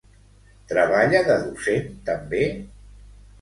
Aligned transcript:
Treballa 0.71 1.19
de 1.27 1.35
docent 1.43 1.93
també? 2.09 2.41